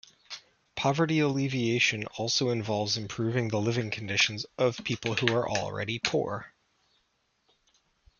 [0.75, 6.55] Poverty alleviation also involves improving the living conditions of people who are already poor.